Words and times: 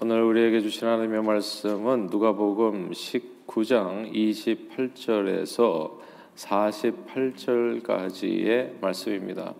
오늘 0.00 0.22
우리에게 0.22 0.60
주신 0.60 0.86
하나님의 0.86 1.24
말씀은 1.24 2.06
누가복음 2.06 2.92
19장 2.92 4.12
28절에서 4.12 5.98
48절까지의 6.36 8.80
말씀입니다. 8.80 9.54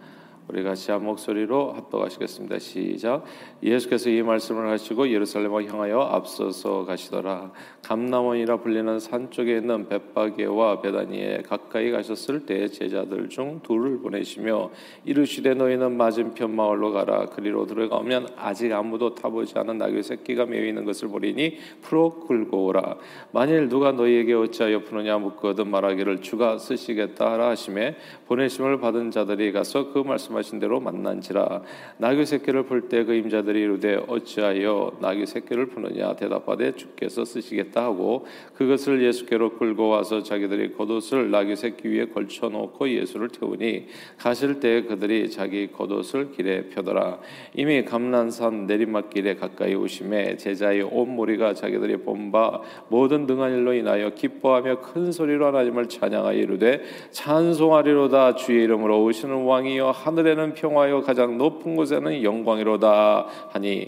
우리 0.48 0.62
같이 0.62 0.90
한 0.90 1.04
목소리로 1.04 1.74
합독하시겠습니다. 1.74 2.58
시작. 2.58 3.22
예수께서 3.62 4.08
이 4.08 4.22
말씀을 4.22 4.70
하시고 4.70 5.10
예루살렘을 5.10 5.70
향하여 5.70 6.00
앞서서 6.00 6.86
가시더라. 6.86 7.52
감남원이라 7.82 8.56
불리는 8.60 8.98
산 8.98 9.30
쪽에 9.30 9.58
있는 9.58 9.90
벳바게와 9.90 10.80
베다니에 10.80 11.42
가까이 11.46 11.90
가셨을 11.90 12.46
때 12.46 12.66
제자들 12.66 13.28
중 13.28 13.60
둘을 13.62 13.98
보내시며 13.98 14.70
이르시되 15.04 15.52
너희는 15.52 15.98
맞은편 15.98 16.56
마을로 16.56 16.92
가라. 16.92 17.26
그리로 17.26 17.66
들어가면 17.66 18.28
아직 18.38 18.72
아무도 18.72 19.14
타보지 19.14 19.52
않은 19.58 19.76
나귀 19.76 20.02
새끼가 20.02 20.46
매여 20.46 20.64
있는 20.64 20.86
것을 20.86 21.08
보리니 21.08 21.58
풀어 21.82 22.20
끌고 22.26 22.64
오라. 22.64 22.96
만일 23.32 23.68
누가 23.68 23.92
너희에게 23.92 24.32
어찌하여 24.32 24.80
푸느냐 24.84 25.18
묻거든 25.18 25.68
말하기를 25.68 26.22
주가 26.22 26.56
쓰시겠다 26.56 27.32
하라 27.32 27.50
하심에 27.50 27.96
보내심을 28.28 28.80
받은 28.80 29.10
자들이 29.10 29.52
가서 29.52 29.92
그 29.92 29.98
말씀 29.98 30.37
말씀하신 30.38 30.58
대로 30.58 30.80
만난지라 30.80 31.62
나귀 31.98 32.24
새끼를 32.26 32.64
풀 32.64 32.88
때 32.88 33.04
그 33.04 33.14
임자들이 33.14 33.60
이르되 33.60 34.00
어찌하여 34.06 34.98
나귀 35.00 35.26
새끼를 35.26 35.66
푸느냐? 35.66 36.14
대답하되 36.16 36.74
주께서 36.74 37.24
쓰시겠다 37.24 37.84
하고 37.84 38.26
그것을 38.54 39.02
예수께로 39.02 39.58
끌고 39.58 39.88
와서 39.88 40.22
자기들이 40.22 40.72
겉옷을 40.74 41.30
나귀 41.30 41.56
새끼 41.56 41.88
위에 41.88 42.06
걸쳐 42.06 42.48
놓고 42.48 42.88
예수를 42.88 43.28
태우니 43.28 43.86
가실 44.18 44.60
때 44.60 44.82
그들이 44.82 45.30
자기 45.30 45.70
겉옷을 45.72 46.32
길에 46.32 46.68
펴더라. 46.70 47.18
이미 47.54 47.84
감난산 47.84 48.66
내리막길에 48.66 49.36
가까이 49.36 49.74
오심에 49.74 50.36
제자의 50.36 50.82
온 50.82 51.10
무리가 51.10 51.54
자기들이 51.54 51.98
본바 51.98 52.62
모든 52.88 53.26
등한 53.26 53.52
일로 53.52 53.72
인하여 53.74 54.10
기뻐하며 54.10 54.80
큰 54.80 55.12
소리로 55.12 55.46
하나님을 55.46 55.88
찬양하여 55.88 56.38
이르되 56.38 56.82
찬송하리로다. 57.10 58.36
주의 58.36 58.64
이름으로 58.64 59.02
오시는 59.04 59.44
왕이여 59.44 59.90
하늘에 59.90 60.27
하늘에는 60.28 60.54
평화요 60.54 61.02
가장 61.02 61.38
높은 61.38 61.74
곳에는 61.76 62.22
영광이로다 62.22 63.26
하니 63.50 63.86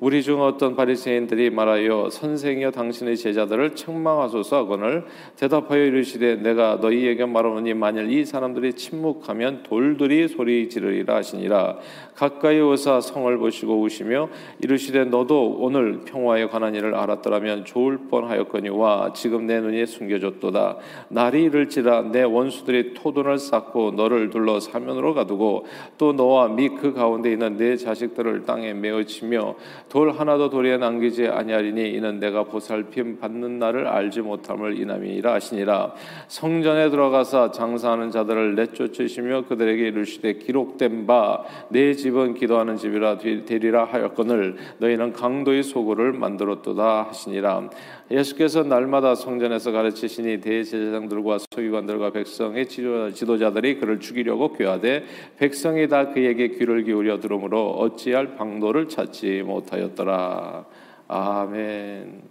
우리 0.00 0.22
중 0.22 0.40
어떤 0.40 0.76
바리새인들이 0.76 1.50
말하여 1.50 2.08
선생이여 2.10 2.70
당신의 2.70 3.16
제자들을 3.16 3.74
책망하소서 3.74 4.58
하거늘 4.58 5.04
대답하여 5.34 5.82
이르시되 5.86 6.36
내가 6.36 6.78
너희에게 6.80 7.26
말하노니 7.26 7.74
만일 7.74 8.12
이 8.12 8.24
사람들이 8.24 8.74
침묵하면 8.74 9.64
돌들이 9.64 10.28
소리 10.28 10.68
지르리라 10.68 11.16
하시니라. 11.16 11.78
가까이 12.14 12.60
오사 12.60 13.00
성을 13.00 13.36
보시고 13.38 13.80
우시며 13.80 14.28
이르시되 14.62 15.04
너도 15.06 15.56
오늘 15.58 16.02
평화에 16.04 16.46
관한 16.46 16.76
일을 16.76 16.94
알았더라면 16.94 17.64
좋을 17.64 17.98
뻔하였거니와 18.08 19.14
지금 19.14 19.48
내 19.48 19.60
눈이 19.60 19.84
숨겨졌도다. 19.86 20.76
날이 21.08 21.42
이를지라 21.42 22.02
내 22.12 22.22
원수들이 22.22 22.94
토돈을 22.94 23.38
쌓고 23.38 23.92
너를 23.92 24.30
둘러 24.30 24.60
사면으로 24.60 25.14
가두고 25.14 25.66
또 25.96 26.12
너와 26.12 26.48
및그 26.50 26.92
가운데 26.92 27.32
있는 27.32 27.56
내 27.56 27.76
자식들을 27.76 28.44
땅에 28.46 28.74
메어치며 28.74 29.56
돌 29.88 30.10
하나도 30.12 30.50
돌에 30.50 30.76
남기지 30.76 31.26
아니하리니 31.26 31.90
이는 31.90 32.20
내가 32.20 32.44
보살핌 32.44 33.18
받는 33.18 33.58
날을 33.58 33.86
알지 33.86 34.20
못함을 34.20 34.78
이남이라 34.78 35.34
하시니라. 35.34 35.94
성전에 36.28 36.90
들어가서 36.90 37.50
장사하는 37.52 38.10
자들을 38.10 38.54
내쫓으시며 38.54 39.44
그들에게 39.48 39.88
이르시되 39.88 40.34
기록된 40.34 41.06
바 41.06 41.44
내 41.70 41.94
집은 41.94 42.34
기도하는 42.34 42.76
집이라 42.76 43.18
되리라 43.18 43.84
하였거늘 43.84 44.56
너희는 44.78 45.12
강도의 45.12 45.62
소굴을 45.62 46.12
만들었도다 46.12 47.08
하시니라 47.08 47.68
예수께서 48.10 48.62
날마다 48.62 49.14
성전에서 49.14 49.70
가르치시니 49.70 50.40
대제사장들과 50.40 51.38
서기관들과 51.50 52.10
백성의 52.10 52.66
지도자들이 52.68 53.78
그를 53.78 54.00
죽이려고 54.00 54.52
교하되 54.52 55.04
백성이 55.36 55.88
다 55.88 56.08
그에게 56.12 56.48
귀를 56.48 56.84
기울여 56.84 57.20
들으므로 57.20 57.70
어찌할 57.72 58.36
방도를 58.36 58.88
찾지 58.88 59.42
못하였더라. 59.44 60.64
아멘. 61.08 62.22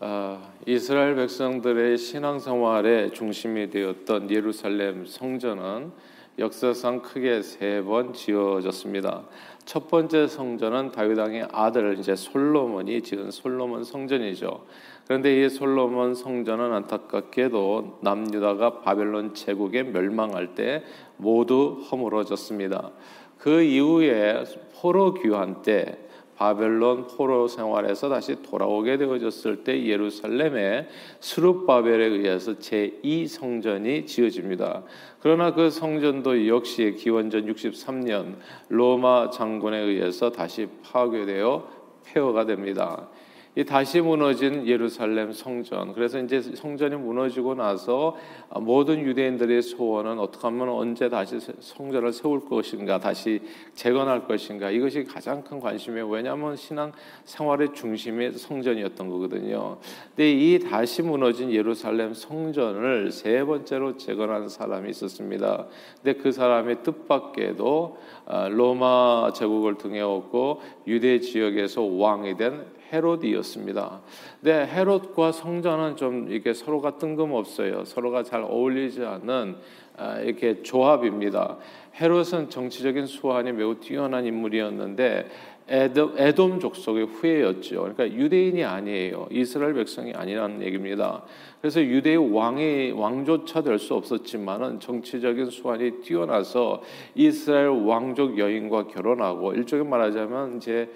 아, 0.00 0.52
이스라엘 0.66 1.16
백성들의 1.16 1.98
신앙생활의 1.98 3.12
중심이 3.12 3.70
되었던 3.70 4.30
예루살렘 4.30 5.06
성전은 5.06 5.92
역사상 6.38 7.02
크게 7.02 7.42
세 7.42 7.82
번 7.82 8.12
지어졌습니다. 8.12 9.24
첫 9.68 9.86
번째 9.86 10.28
성전은 10.28 10.92
다윗 10.92 11.18
왕의 11.18 11.48
아들 11.52 11.98
이제 11.98 12.16
솔로몬이 12.16 13.02
지은 13.02 13.30
솔로몬 13.30 13.84
성전이죠. 13.84 14.64
그런데 15.06 15.44
이 15.44 15.50
솔로몬 15.50 16.14
성전은 16.14 16.72
안타깝게도 16.72 17.98
남유다가 18.00 18.80
바벨론 18.80 19.34
제국에 19.34 19.82
멸망할 19.82 20.54
때 20.54 20.84
모두 21.18 21.82
허물어졌습니다. 21.90 22.92
그 23.36 23.60
이후에 23.60 24.44
포로 24.80 25.12
귀환 25.12 25.60
때 25.60 25.98
바벨론 26.38 27.08
포로 27.08 27.48
생활에서 27.48 28.08
다시 28.08 28.40
돌아오게 28.42 28.96
되어졌을 28.96 29.64
때 29.64 29.84
예루살렘에 29.84 30.86
스룹바벨에 31.18 32.06
의해서 32.06 32.52
제2 32.54 33.26
성전이 33.26 34.06
지어집니다. 34.06 34.84
그러나 35.18 35.52
그 35.52 35.68
성전도 35.68 36.46
역시 36.46 36.94
기원전 36.96 37.52
63년 37.52 38.36
로마 38.68 39.30
장군에 39.30 39.78
의해서 39.78 40.30
다시 40.30 40.68
파괴되어 40.84 41.68
폐허가 42.04 42.46
됩니다. 42.46 43.08
이 43.58 43.64
다시 43.64 44.00
무너진 44.00 44.68
예루살렘 44.68 45.32
성전. 45.32 45.92
그래서 45.92 46.20
이제 46.20 46.40
성전이 46.40 46.94
무너지고 46.94 47.56
나서 47.56 48.16
모든 48.60 49.00
유대인들의 49.00 49.62
소원은 49.62 50.20
어떻게 50.20 50.46
하면 50.46 50.68
언제 50.68 51.08
다시 51.08 51.40
성전을 51.40 52.12
세울 52.12 52.48
것인가, 52.48 53.00
다시 53.00 53.42
재건할 53.74 54.28
것인가. 54.28 54.70
이것이 54.70 55.02
가장 55.02 55.42
큰 55.42 55.58
관심이에요. 55.58 56.06
왜냐하면 56.08 56.54
신앙 56.54 56.92
생활의 57.24 57.74
중심이 57.74 58.30
성전이었던 58.30 59.08
거거든요. 59.08 59.78
근데 60.14 60.30
이 60.30 60.60
다시 60.60 61.02
무너진 61.02 61.50
예루살렘 61.50 62.14
성전을 62.14 63.10
세 63.10 63.42
번째로 63.42 63.96
재건한 63.96 64.48
사람이 64.48 64.88
있었습니다. 64.90 65.66
근데 66.00 66.16
그 66.20 66.30
사람이 66.30 66.84
뜻밖에도 66.84 67.98
아, 68.24 68.46
로마 68.46 69.32
제국을 69.34 69.78
등에 69.78 70.00
업고 70.00 70.60
유대 70.86 71.18
지역에서 71.18 71.82
왕이 71.82 72.36
된 72.36 72.77
헤롯이었습니다. 72.92 74.00
근데 74.40 74.66
헤롯과 74.66 75.32
성전은 75.32 75.96
좀 75.96 76.30
이게 76.30 76.52
서로가 76.52 76.98
뜬금없어요. 76.98 77.84
서로가 77.84 78.22
잘 78.22 78.42
어울리지 78.42 79.04
않는 79.04 79.56
아, 79.96 80.18
이렇게 80.20 80.62
조합입니다. 80.62 81.58
헤롯은 82.00 82.50
정치적인 82.50 83.06
수완이 83.06 83.52
매우 83.52 83.74
뛰어난 83.80 84.24
인물이었는데 84.24 85.28
에돔, 85.70 86.14
에돔 86.16 86.60
족속의 86.60 87.04
후예였죠. 87.06 87.80
그러니까 87.80 88.10
유대인이 88.10 88.64
아니에요. 88.64 89.28
이스라엘 89.30 89.74
백성이 89.74 90.14
아니라는 90.14 90.62
얘기입니다. 90.62 91.24
그래서 91.60 91.82
유대의 91.82 92.32
왕이 92.32 92.92
왕조차 92.92 93.60
될 93.62 93.78
수 93.78 93.94
없었지만은 93.94 94.80
정치적인 94.80 95.50
수완이 95.50 96.00
뛰어나서 96.00 96.82
이스라엘 97.14 97.68
왕족 97.68 98.38
여인과 98.38 98.86
결혼하고 98.86 99.52
일종의 99.52 99.84
말하자면 99.84 100.56
이제 100.56 100.88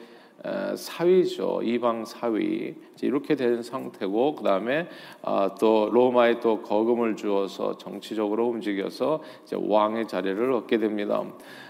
사위죠 0.76 1.60
이방 1.62 2.04
사위 2.04 2.74
이렇게 3.00 3.36
된 3.36 3.62
상태고 3.62 4.36
그 4.36 4.44
다음에 4.44 4.88
아, 5.22 5.54
또 5.60 5.88
로마에 5.92 6.40
또 6.40 6.62
거금을 6.62 7.16
주어서 7.16 7.76
정치적으로 7.78 8.48
움직여서 8.48 9.22
이제 9.44 9.56
왕의 9.58 10.08
자리를 10.08 10.52
얻게 10.52 10.78
됩니다. 10.78 11.22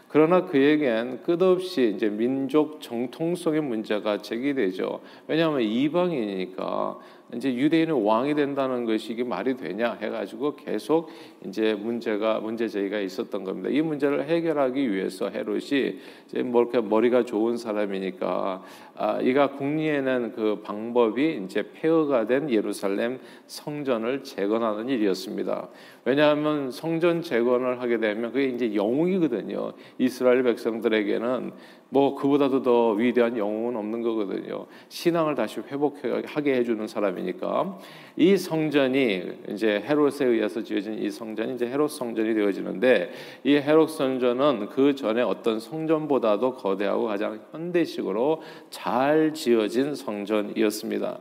그러나 0.09 0.45
그에겐 0.45 1.23
끝없이 1.23 1.95
이제 1.97 2.11
민족 2.11 2.83
정통성의 2.83 3.63
문제가 3.63 4.21
제기되죠. 4.21 5.01
왜냐하면 5.27 5.63
이방인이니까 5.63 6.99
이제 7.35 7.55
유대인은 7.55 8.03
왕이 8.03 8.35
된다는 8.35 8.85
것이 8.85 9.13
이게 9.13 9.25
말이 9.25 9.57
되냐 9.57 9.95
해가지고 9.95 10.57
계속 10.57 11.09
이제 11.47 11.75
문제가 11.75 12.41
문제 12.41 12.69
제기가 12.69 12.99
있었던 13.01 13.45
겁니다. 13.45 13.71
이 13.71 13.81
문제를 13.81 14.29
해결하기 14.29 14.93
위해서 14.93 15.31
헤롯이 15.31 15.99
이제 16.29 16.43
뭐 16.43 16.63
이렇게 16.63 16.81
머리가 16.81 17.25
좋은 17.25 17.57
사람이니까 17.57 18.63
아, 18.97 19.21
이가 19.23 19.53
궁리에는 19.53 20.33
그 20.33 20.61
방법이 20.63 21.41
이제 21.45 21.71
폐허가 21.73 22.27
된 22.27 22.51
예루살렘 22.51 23.19
성전을 23.47 24.25
재건하는 24.25 24.91
일이었습니다. 24.91 25.69
왜냐하면 26.05 26.71
성전 26.71 27.23
재건을 27.23 27.81
하게 27.81 27.99
되면 27.99 28.33
그게 28.33 28.47
이제 28.47 28.75
영웅이거든요. 28.75 29.73
이스라엘 29.99 30.43
백성들에게는 30.43 31.53
뭐 31.89 32.15
그보다도 32.15 32.63
더 32.63 32.93
위대한 32.93 33.37
영웅은 33.37 33.77
없는 33.77 34.03
거거든요. 34.03 34.67
신앙을 34.89 35.35
다시 35.35 35.61
회복하게 35.61 36.55
해주는 36.55 36.87
사람이. 36.87 37.22
사람이니까 37.23 37.79
이 38.17 38.37
성전이 38.37 39.23
이제 39.51 39.83
헤롯에 39.87 40.27
의해서 40.27 40.63
지어진 40.63 40.99
이 40.99 41.11
성전이 41.11 41.55
이제 41.55 41.67
헤롯 41.67 41.91
성전이 41.91 42.35
되어지는데 42.35 43.11
이 43.45 43.55
헤롯 43.57 43.89
성전은 43.91 44.69
그 44.69 44.95
전에 44.95 45.23
어떤 45.23 45.59
성전보다도 45.59 46.57
거대하고 46.57 47.07
가장 47.07 47.41
현대식으로 47.53 48.43
잘 48.71 49.33
지어진 49.33 49.95
성전이었습니다. 49.95 51.19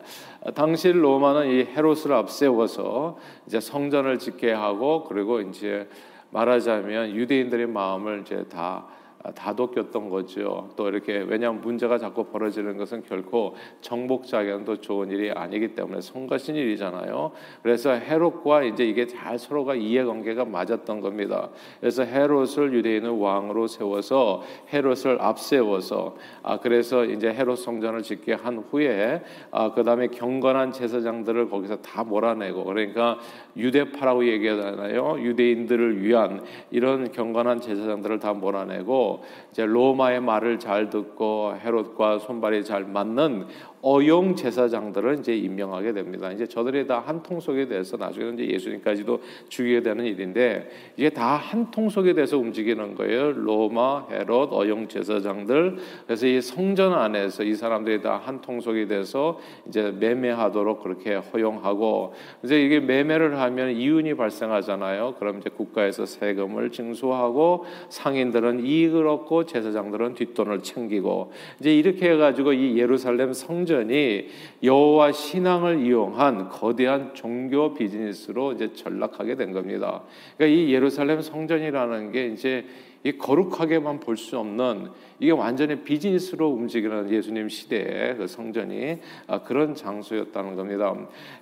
당시 0.54 0.92
로마는 0.92 1.50
이 1.52 1.60
헤롯을 1.64 2.12
앞세워서 2.12 3.18
이제 3.48 3.60
성전을 3.60 4.20
짓게 4.20 4.52
하고 4.52 5.04
그리고 5.06 5.40
이제 5.40 5.88
말하자면 6.32 7.16
유대인들의 7.16 7.68
마음을 7.68 8.22
이제 8.22 8.44
다 8.50 8.86
다독였던 9.36 10.10
거죠. 10.10 10.70
또 10.76 10.88
이렇게 10.88 11.20
왜냐하면 11.20 11.62
문제가 11.62 11.98
자꾸 11.98 12.26
벌어지는 12.26 12.78
것은 12.78 13.04
결코 13.04 13.56
정복자에게도 13.82 14.82
좋은 14.82 15.12
일이 15.12 15.32
아니기 15.32 15.76
때문에 15.76 16.02
성가신 16.02 16.56
일이잖아요. 16.56 17.32
그래서 17.62 17.92
헤롯과 17.92 18.64
이제 18.64 18.84
이게 18.86 19.06
잘 19.06 19.38
서로가 19.38 19.76
이해관계가 19.76 20.46
맞았던 20.46 21.02
겁니다. 21.02 21.50
그래서 21.80 22.04
헤롯을 22.04 22.74
유대인의 22.74 23.22
왕으로 23.22 23.68
세워서 23.68 24.42
헤롯을 24.74 25.22
앞세워서 25.22 26.16
아 26.42 26.60
그래서 26.60 27.06
이제 27.06 27.32
헤롯 27.32 27.60
성전을 27.60 28.02
짓게 28.02 28.34
한 28.34 28.58
후에 28.58 29.22
아 29.52 29.72
그다음에 29.74 30.08
경건한 30.08 30.72
제사장들을 30.72 31.50
거기서 31.50 31.78
다 31.78 32.04
몰아내고 32.04 32.64
그러니까 32.64 33.20
유대파라고 33.56 34.26
얘기하잖아요. 34.28 35.18
유대인들을 35.20 36.04
위한 36.04 36.44
이런 36.72 37.12
경건한 37.12 37.62
제사장들을 37.62 38.20
다 38.20 38.34
몰아내고 38.34 39.11
이제 39.52 39.66
로마의 39.66 40.22
말을 40.22 40.60
잘 40.60 40.90
듣고 40.90 41.56
헤롯과 41.64 42.20
손발이 42.20 42.64
잘 42.64 42.86
맞는 42.86 43.48
어용 43.82 44.36
제사장들을 44.36 45.20
이제 45.20 45.36
임명하게 45.36 45.94
됩니다. 45.94 46.32
이제 46.32 46.46
저들이 46.48 46.88
다 46.88 47.02
한 47.02 47.24
통속에 47.24 47.68
대해서 47.68 47.98
나중에 47.98 48.30
이제 48.34 48.54
예수님까지도 48.54 49.20
죽이게 49.50 49.82
되는 49.82 50.06
일인데 50.06 50.70
이게 50.98 51.10
다 51.10 51.38
한 51.38 51.72
통속에 51.72 52.14
대해서 52.14 52.38
움직이는 52.38 52.94
거예요. 52.96 53.32
로마, 53.32 54.06
헤롯, 54.12 54.50
어용 54.54 54.88
제사장들. 54.88 55.78
그래서 56.06 56.28
이 56.28 56.40
성전 56.42 56.94
안에서 56.94 57.44
이 57.44 57.56
사람들이 57.56 58.02
다 58.02 58.22
한 58.22 58.40
통속이 58.42 58.88
돼서 58.88 59.40
이제 59.68 59.92
매매하도록 60.00 60.84
그렇게 60.84 61.16
허용하고 61.16 62.14
이제 62.44 62.62
이게 62.64 62.80
매매를 62.80 63.40
하면 63.40 63.72
이윤이 63.72 64.14
발생하잖아요. 64.14 65.16
그럼 65.18 65.40
이제 65.40 65.50
국가에서 65.50 66.06
세금을 66.06 66.70
징수하고 66.72 67.66
상인들은 67.90 68.64
이익을 68.66 69.08
얻고 69.08 69.48
제사장들은 69.48 70.14
뒷돈을 70.14 70.62
챙기고 70.62 71.32
이제 71.60 71.76
이렇게 71.76 72.12
해가지고 72.12 72.54
이 72.54 72.78
예루살렘 72.78 73.34
성전 73.34 73.71
성전이 73.72 74.28
여호와 74.64 75.14
신앙을 75.14 75.86
이용한 75.86 76.50
거대한 76.50 77.14
종교 77.14 77.74
비즈니스로 77.74 78.52
이제 78.52 78.74
전락하게 78.74 79.36
된 79.36 79.54
겁니다. 79.54 80.04
그러니까 80.38 80.60
이 80.60 80.74
예루살렘 80.74 81.22
성전이라는 81.22 82.12
게 82.12 82.28
이제 82.28 82.66
이 83.04 83.14
거룩하게만 83.14 84.00
볼 84.02 84.18
수 84.18 84.38
없는 84.38 84.90
이게 85.22 85.32
완전히 85.32 85.76
비즈니스로 85.76 86.50
움직이는 86.50 87.12
예수님 87.12 87.48
시대의 87.48 88.18
그 88.18 88.26
성전이 88.26 88.98
아, 89.28 89.44
그런 89.44 89.76
장소였다는 89.76 90.56
겁니다. 90.56 90.96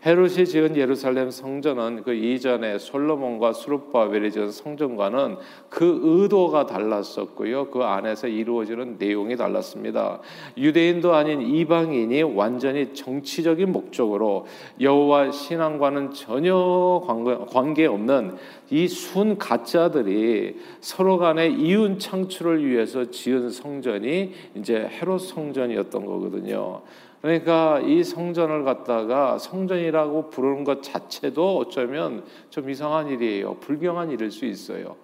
헤롯이 0.05 0.45
지은 0.45 0.75
예루살렘 0.75 1.31
성전은 1.31 2.03
그 2.03 2.13
이전에 2.13 2.77
솔로몬과 2.77 3.53
수르바벨이 3.53 4.31
지은 4.31 4.51
성전과는 4.51 5.37
그 5.69 5.99
의도가 6.03 6.65
달랐었고요. 6.65 7.69
그 7.69 7.83
안에서 7.83 8.27
이루어지는 8.27 8.97
내용이 8.99 9.37
달랐습니다. 9.37 10.19
유대인도 10.57 11.13
아닌 11.13 11.41
이방인이 11.41 12.21
완전히 12.23 12.93
정치적인 12.93 13.71
목적으로 13.71 14.45
여호와 14.81 15.31
신앙과는 15.31 16.11
전혀 16.11 17.01
관계 17.49 17.85
없는 17.85 18.35
이 18.71 18.87
순 18.87 19.37
가짜들이 19.37 20.57
서로 20.81 21.17
간의 21.17 21.53
이윤 21.53 21.97
창출을 21.97 22.67
위해서 22.67 23.09
지은 23.09 23.49
성 23.49 23.68
전이 23.81 24.33
이제 24.55 24.75
헤롯 24.75 25.21
성전이었던 25.21 26.05
거거든요. 26.05 26.81
그러니까 27.21 27.79
이 27.81 28.03
성전을 28.03 28.63
갖다가 28.63 29.37
성전이라고 29.37 30.29
부르는 30.29 30.63
것 30.63 30.81
자체도 30.83 31.57
어쩌면 31.57 32.23
좀 32.49 32.69
이상한 32.69 33.07
일이에요. 33.07 33.55
불경한 33.55 34.11
일일 34.11 34.31
수 34.31 34.45
있어요. 34.45 34.95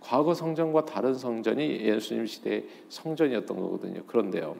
과거 0.00 0.34
성전과 0.34 0.86
다른 0.86 1.14
성전이 1.14 1.80
예수님 1.80 2.26
시대의 2.26 2.66
성전이었던 2.88 3.56
거거든요. 3.56 4.02
그런데요. 4.06 4.56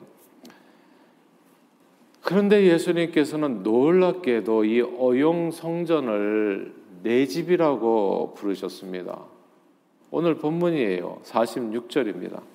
그런데 2.21 2.63
예수님께서는 2.67 3.63
놀랍게도 3.63 4.65
이 4.65 4.81
어용 4.81 5.51
성전을 5.51 6.73
내 7.01 7.25
집이라고 7.25 8.35
부르셨습니다. 8.35 9.25
오늘 10.11 10.35
본문이에요. 10.35 11.21
46절입니다. 11.23 12.50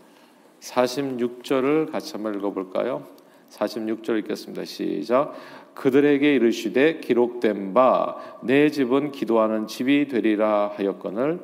46절을 0.61 1.91
같이 1.91 2.12
한번 2.12 2.35
읽어볼까요? 2.35 3.05
46절 3.50 4.19
읽겠습니다. 4.20 4.64
시작. 4.64 5.35
그들에게 5.75 6.35
이르시되 6.35 7.00
기록된 7.00 7.75
바 7.75 8.17
내 8.47 8.70
집은 8.70 9.12
기도하는 9.12 9.67
집이 9.67 10.08
되리라 10.08 10.73
하였거늘 10.76 11.41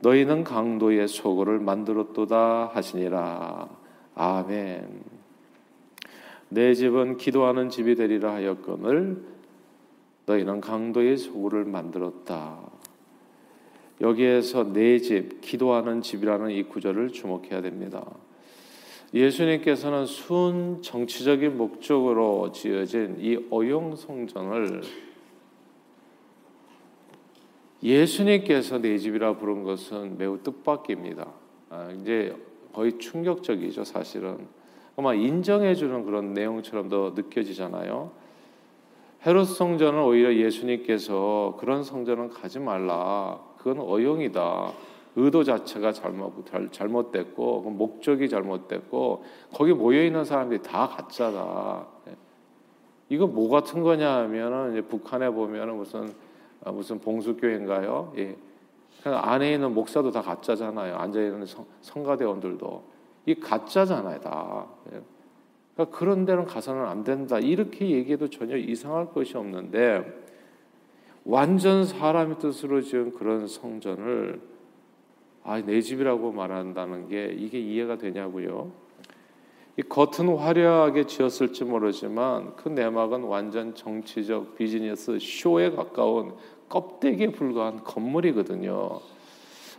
너희는 0.00 0.44
강도의 0.44 1.08
소굴을 1.08 1.58
만들었도다 1.60 2.70
하시니라. 2.72 3.68
아멘. 4.14 5.02
내 6.48 6.74
집은 6.74 7.16
기도하는 7.16 7.70
집이 7.70 7.96
되리라 7.96 8.32
하였거늘 8.34 9.22
너희는 10.26 10.60
강도의 10.60 11.16
소굴을 11.18 11.64
만들었다. 11.64 12.58
여기에서 14.00 14.72
내 14.72 14.98
집, 14.98 15.40
기도하는 15.40 16.02
집이라는 16.02 16.50
이 16.50 16.64
구절을 16.64 17.12
주목해야 17.12 17.62
됩니다. 17.62 18.04
예수님께서는 19.14 20.06
순 20.06 20.82
정치적인 20.82 21.56
목적으로 21.56 22.52
지어진 22.52 23.16
이 23.20 23.38
어용 23.50 23.96
성전을 23.96 24.82
예수님께서 27.82 28.78
내 28.78 28.98
집이라 28.98 29.36
부른 29.36 29.62
것은 29.62 30.18
매우 30.18 30.38
뜻밖입니다. 30.42 31.28
아, 31.70 31.90
이제 32.00 32.34
거의 32.72 32.98
충격적이죠, 32.98 33.84
사실은. 33.84 34.48
아마 34.96 35.14
인정해주는 35.14 36.04
그런 36.04 36.34
내용처럼도 36.34 37.12
느껴지잖아요. 37.14 38.10
헤롯 39.24 39.48
성전은 39.48 40.02
오히려 40.02 40.34
예수님께서 40.34 41.56
그런 41.60 41.84
성전은 41.84 42.30
가지 42.30 42.58
말라. 42.58 43.40
그건 43.66 43.84
어용이다. 43.84 44.72
의도 45.16 45.42
자체가 45.42 45.90
잘못 45.90 46.44
잘못됐고 46.70 47.62
목적이 47.62 48.28
잘못됐고 48.28 49.24
거기 49.52 49.72
모여 49.72 50.04
있는 50.04 50.24
사람들이 50.24 50.62
다 50.62 50.86
가짜다. 50.86 51.84
이거 53.08 53.26
뭐 53.26 53.48
같은 53.48 53.82
거냐 53.82 54.18
하면은 54.18 54.86
북한에 54.86 55.30
보면은 55.30 55.78
무슨 55.78 56.14
아, 56.62 56.70
무슨 56.70 57.00
봉수교인가요? 57.00 58.12
예. 58.18 58.36
안에 59.04 59.54
있는 59.54 59.74
목사도 59.74 60.12
다 60.12 60.22
가짜잖아요. 60.22 60.94
앉아 60.94 61.20
있는 61.20 61.44
성, 61.44 61.66
성가대원들도 61.80 62.84
이 63.26 63.34
가짜잖아요, 63.34 64.20
다. 64.20 64.66
예. 64.92 65.00
그러니까 65.74 65.98
그런 65.98 66.24
데는 66.24 66.44
가서는 66.44 66.84
안 66.84 67.02
된다. 67.02 67.40
이렇게 67.40 67.90
얘기해도 67.90 68.30
전혀 68.30 68.56
이상할 68.56 69.10
것이 69.10 69.36
없는데 69.36 70.24
완전 71.28 71.84
사람의 71.84 72.38
뜻으로 72.38 72.80
지은 72.82 73.12
그런 73.12 73.48
성전을 73.48 74.40
아, 75.42 75.60
내 75.60 75.80
집이라고 75.80 76.30
말한다는 76.30 77.08
게 77.08 77.34
이게 77.36 77.58
이해가 77.58 77.98
되냐고요. 77.98 78.70
이 79.76 79.82
겉은 79.82 80.36
화려하게 80.36 81.06
지었을지 81.06 81.64
모르지만 81.64 82.54
그 82.54 82.68
내막은 82.68 83.24
완전 83.24 83.74
정치적 83.74 84.56
비즈니스 84.56 85.18
쇼에 85.20 85.70
가까운 85.72 86.34
껍데기에 86.68 87.32
불과한 87.32 87.82
건물이거든요. 87.82 89.00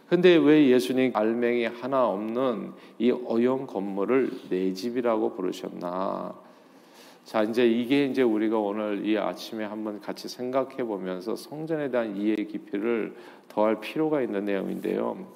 근데 0.09 0.35
왜 0.35 0.67
예수님 0.67 1.11
알맹이 1.13 1.65
하나 1.65 2.07
없는 2.07 2.73
이 2.99 3.11
어용 3.11 3.67
건물을 3.67 4.49
내 4.49 4.73
집이라고 4.73 5.33
부르셨나? 5.33 6.46
자, 7.27 7.43
이제 7.43 7.67
이게 7.67 8.05
이제 8.05 8.21
우리가 8.21 8.57
오늘 8.57 9.05
이 9.05 9.17
아침에 9.17 9.65
한번 9.65 9.99
같이 9.99 10.29
생각해 10.29 10.85
보면서 10.85 11.35
성전에 11.35 11.91
대한 11.91 12.15
이해 12.15 12.35
깊이를 12.35 13.17
더할 13.49 13.81
필요가 13.81 14.21
있는 14.21 14.45
내용인데요. 14.45 15.27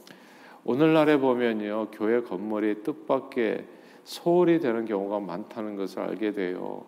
오늘날에 0.63 1.17
보면요, 1.17 1.89
교회 1.91 2.21
건물이 2.21 2.83
뜻밖의 2.83 3.65
소홀히 4.05 4.61
되는 4.61 4.85
경우가 4.85 5.19
많다는 5.19 5.75
것을 5.75 5.99
알게 5.99 6.31
돼요. 6.31 6.85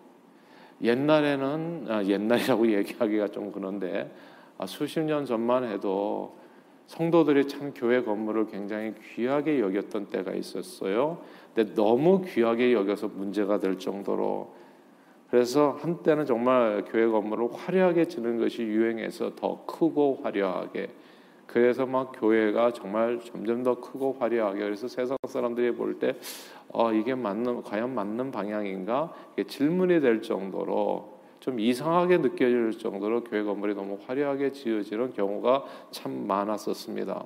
옛날에는 0.81 1.85
아, 1.89 2.05
옛날이라고 2.05 2.71
얘기하기가 2.71 3.27
좀 3.27 3.51
그런데 3.51 4.09
아, 4.57 4.65
수십 4.65 5.01
년 5.01 5.25
전만 5.25 5.65
해도 5.65 6.37
성도들이 6.87 7.49
참 7.49 7.73
교회 7.75 8.01
건물을 8.01 8.47
굉장히 8.47 8.93
귀하게 9.13 9.59
여겼던 9.59 10.05
때가 10.05 10.31
있었어요. 10.31 11.17
근데 11.53 11.73
너무 11.73 12.21
귀하게 12.21 12.71
여겨서 12.71 13.09
문제가 13.09 13.59
될 13.59 13.77
정도로 13.77 14.62
그래서 15.33 15.79
한때는 15.81 16.27
정말 16.27 16.85
교회 16.87 17.07
건물을 17.07 17.47
화려하게 17.55 18.05
지는 18.05 18.37
것이 18.37 18.61
유행해서 18.61 19.33
더 19.35 19.65
크고 19.65 20.19
화려하게 20.21 20.89
그래서 21.47 21.87
막 21.87 22.11
교회가 22.15 22.73
정말 22.73 23.19
점점 23.19 23.63
더 23.63 23.79
크고 23.79 24.17
화려하게 24.19 24.59
그래서 24.59 24.87
세상 24.87 25.17
사람들이 25.27 25.73
볼 25.73 25.97
때 25.97 26.15
어, 26.69 26.93
이게 26.93 27.15
맞는 27.15 27.63
과연 27.63 27.95
맞는 27.95 28.29
방향인가 28.29 29.11
질문이 29.47 30.01
될 30.01 30.21
정도로 30.21 31.17
좀 31.39 31.59
이상하게 31.59 32.19
느껴질 32.19 32.77
정도로 32.77 33.23
교회 33.23 33.41
건물이 33.41 33.73
너무 33.73 33.97
화려하게 34.05 34.51
지어지는 34.51 35.13
경우가 35.13 35.63
참 35.89 36.27
많았었습니다. 36.27 37.25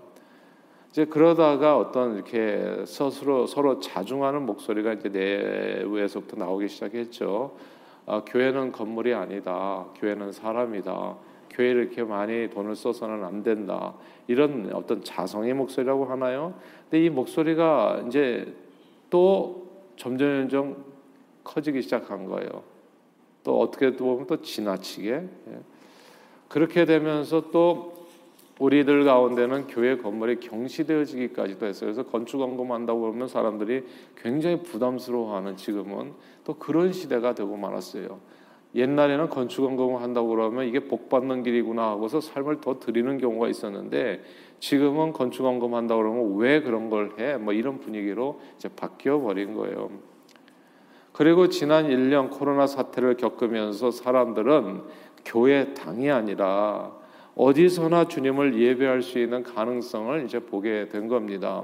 이제 0.91 1.03
그러다가 1.03 1.77
어떤 1.77 2.15
이렇게 2.15 2.85
스스로 2.85 3.47
서로 3.47 3.81
자중하는 3.81 4.45
목소리가 4.45 4.93
이제 4.93 5.09
내부에서부터 5.09 6.37
나오기 6.37 6.69
시작했죠. 6.69 7.76
아, 8.09 8.23
교회는 8.25 8.71
건물이 8.71 9.13
아니다. 9.13 9.85
교회는 9.97 10.31
사람이다. 10.31 11.17
교회를 11.49 11.83
이렇게 11.83 12.03
많이 12.03 12.49
돈을 12.49 12.73
써서는 12.73 13.23
안 13.25 13.43
된다. 13.43 13.95
이런 14.27 14.71
어떤 14.73 15.03
자성의 15.03 15.53
목소리라고 15.53 16.05
하나요? 16.05 16.53
근데 16.83 17.03
이 17.03 17.09
목소리가 17.09 18.05
이제 18.07 18.55
또 19.09 19.67
점점 19.97 20.47
점 20.47 20.85
커지기 21.43 21.81
시작한 21.81 22.25
거예요. 22.25 22.63
또 23.43 23.59
어떻게 23.59 23.93
보면 23.93 24.25
또 24.27 24.41
지나치게 24.41 25.09
예. 25.11 25.59
그렇게 26.47 26.85
되면서 26.85 27.51
또 27.51 27.93
우리들 28.59 29.03
가운데는 29.05 29.67
교회 29.67 29.97
건물이 29.97 30.39
경시되어지기까지도 30.39 31.65
했어요. 31.65 31.91
그래서 31.91 32.09
건축 32.09 32.41
완공한다고 32.41 33.01
그러면 33.01 33.27
사람들이 33.27 33.83
굉장히 34.15 34.63
부담스러워하는 34.63 35.57
지금은 35.57 36.13
또 36.43 36.55
그런 36.55 36.91
시대가 36.91 37.35
되고 37.35 37.55
말았어요. 37.55 38.19
옛날에는 38.75 39.29
건축 39.29 39.63
완공을 39.63 40.01
한다고 40.01 40.29
그러면 40.29 40.65
이게 40.65 40.79
복 40.79 41.09
받는 41.09 41.43
길이구나 41.43 41.89
하고서 41.89 42.19
삶을 42.19 42.61
더 42.61 42.79
드리는 42.79 43.17
경우가 43.17 43.47
있었는데 43.47 44.21
지금은 44.59 45.13
건축 45.13 45.45
완공 45.45 45.75
한다고 45.75 46.01
그러면 46.01 46.35
왜 46.37 46.61
그런 46.61 46.89
걸 46.89 47.13
해? 47.19 47.37
뭐 47.37 47.53
이런 47.53 47.79
분위기로 47.79 48.41
이제 48.55 48.69
바뀌어 48.69 49.19
버린 49.19 49.53
거예요. 49.53 49.89
그리고 51.13 51.49
지난 51.49 51.87
1년 51.87 52.29
코로나 52.29 52.67
사태를 52.67 53.17
겪으면서 53.17 53.89
사람들은 53.89 54.83
교회 55.25 55.73
당이 55.73 56.11
아니라 56.11 56.91
어디서나 57.37 58.07
주님을 58.07 58.59
예배할 58.59 59.03
수 59.03 59.19
있는 59.19 59.43
가능성을 59.43 60.25
이제 60.25 60.39
보게 60.39 60.89
된 60.89 61.07
겁니다. 61.07 61.63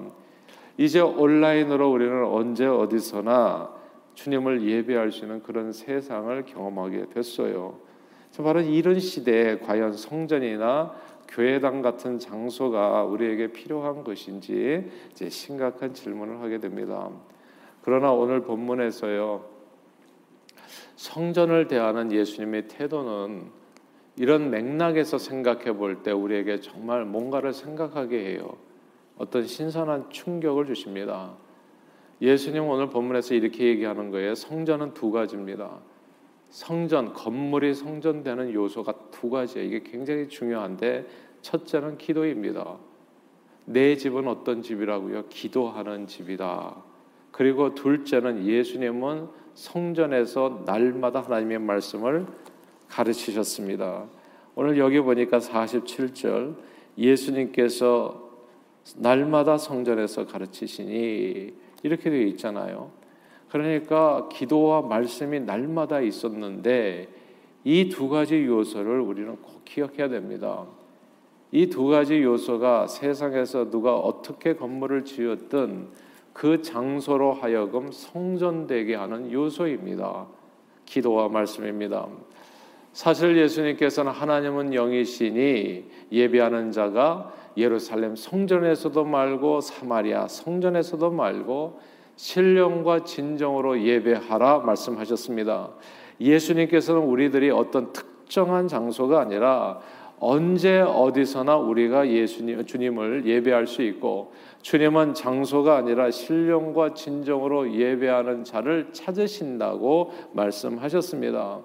이제 0.78 1.00
온라인으로 1.00 1.92
우리는 1.92 2.26
언제 2.26 2.68
어디서나 2.68 3.74
주님을 4.14 4.64
예배할 4.64 5.12
수 5.12 5.26
있는 5.26 5.42
그런 5.42 5.72
세상을 5.72 6.46
경험하게 6.46 7.08
됐어요. 7.10 7.80
바로 8.38 8.62
이런 8.62 9.00
시대에 9.00 9.58
과연 9.58 9.94
성전이나 9.94 10.94
교회당 11.28 11.82
같은 11.82 12.20
장소가 12.20 13.06
우리에게 13.06 13.52
필요한 13.52 14.04
것인지 14.04 14.92
이제 15.12 15.30
심각한 15.30 15.96
질문을 15.96 16.40
하게 16.42 16.60
됩니다. 16.60 17.10
그러나 17.82 18.12
오늘 18.12 18.42
본문에서요 18.42 19.44
성전을 20.96 21.68
대하는 21.68 22.12
예수님의 22.12 22.68
태도는 22.68 23.63
이런 24.16 24.52
맥락에서 24.52 25.18
생각해 25.18 25.74
볼 25.74 26.04
때 26.04 26.12
우리에게 26.12 26.60
정말 26.60 27.06
뭔가를 27.06 27.54
생각하게 27.54 28.26
해요. 28.26 28.58
어떤 29.18 29.46
신선한 29.46 30.10
충격을 30.10 30.66
주십니다. 30.66 31.34
예수님 32.22 32.64
오늘 32.68 32.90
본문에서 32.90 33.34
이렇게 33.34 33.66
얘기하는 33.66 34.12
거예요. 34.12 34.36
성전은 34.36 34.94
두 34.94 35.12
가지입니다. 35.12 35.80
성전, 36.50 37.14
건물이 37.14 37.74
성전되는 37.74 38.54
요소가 38.54 38.94
두 39.12 39.30
가지예요. 39.30 39.68
이게 39.68 39.84
굉장히 39.84 40.28
중요한데 40.30 41.08
첫째는 41.42 41.98
기도입니다. 41.98 42.78
내 43.66 43.96
집은 43.96 44.28
어떤 44.28 44.62
집이라고요? 44.62 45.28
기도하는 45.30 46.06
집이다. 46.06 46.76
그리고 47.32 47.74
둘째는 47.74 48.46
예수님은 48.46 49.28
성전에서 49.56 50.64
날마다 50.66 51.22
하나님의 51.22 51.60
말씀을 51.60 52.28
가르치셨습니다. 52.90 54.06
오늘 54.56 54.78
여기 54.78 55.00
보니까 55.00 55.40
47절 55.40 56.56
예수님께서 56.98 58.30
날마다 58.98 59.58
성전에서 59.58 60.28
가르치시니 60.28 61.54
이렇게 61.84 62.10
되어 62.10 62.22
있잖아요. 62.28 62.92
그러니까 63.50 64.30
기도와 64.32 64.82
말씀이 64.82 65.40
날마다 65.40 66.02
있었는데 66.02 67.08
이 67.66 67.90
두 67.90 68.10
가지 68.10 68.44
요소를 68.44 69.00
우리는 69.00 69.36
꼭 69.38 69.64
기억해야 69.64 70.10
됩니다. 70.10 70.66
이 71.52 71.68
두 71.70 71.86
가지 71.88 72.22
요소가 72.22 72.88
세상에서 72.88 73.70
누가 73.70 73.96
어떻게 73.96 74.56
건물을 74.56 75.06
지었든 75.06 75.88
그 76.34 76.62
장소로 76.62 77.34
하여금 77.34 77.92
성전되게 77.92 78.96
하는 78.96 79.32
요소입니다. 79.32 80.26
기도와 80.86 81.30
말씀입니다. 81.30 82.08
사실 82.94 83.36
예수님께서는 83.38 84.12
하나님은 84.12 84.76
영이시니 84.76 85.84
예배하는 86.12 86.72
자가 86.72 87.34
예루살렘 87.58 88.16
성전에서도 88.16 89.04
말고 89.04 89.62
사마리아 89.62 90.28
성전에서도 90.28 91.10
말고 91.10 91.80
신령과 92.16 93.04
진정으로 93.04 93.82
예배하라 93.82 94.60
말씀하셨습니다. 94.60 95.72
예수님께서는 96.22 97.02
우리들이 97.02 97.50
어떤 97.50 97.92
특정한 97.92 98.68
장소가 98.68 99.22
아니라 99.22 99.80
언제 100.20 100.80
어디서나 100.80 101.58
우리가 101.58 102.08
예수님 102.08 102.64
주님을 102.66 103.26
예배할 103.26 103.66
수 103.66 103.82
있고 103.82 104.32
주님은 104.62 105.16
장소가 105.16 105.76
아니라 105.78 106.12
신령과 106.12 106.94
진정으로 106.94 107.74
예배하는 107.74 108.44
자를 108.44 108.90
찾으신다고 108.94 110.14
말씀하셨습니다. 110.34 111.62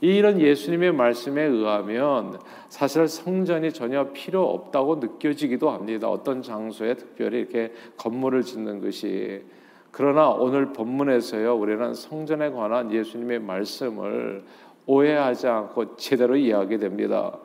이런 0.00 0.40
예수님의 0.40 0.92
말씀에 0.92 1.42
의하면 1.42 2.38
사실 2.68 3.06
성전이 3.06 3.72
전혀 3.72 4.10
필요 4.12 4.48
없다고 4.48 4.96
느껴지기도 4.96 5.70
합니다. 5.70 6.08
어떤 6.08 6.42
장소에 6.42 6.94
특별히 6.94 7.40
이렇게 7.40 7.72
건물을 7.96 8.42
짓는 8.42 8.80
것이 8.80 9.42
그러나 9.90 10.30
오늘 10.30 10.72
본문에서요 10.72 11.54
우리는 11.54 11.94
성전에 11.94 12.50
관한 12.50 12.92
예수님의 12.92 13.40
말씀을 13.40 14.44
오해하지 14.86 15.46
않고 15.46 15.96
제대로 15.96 16.36
이해하게 16.36 16.78
됩니다. 16.78 17.38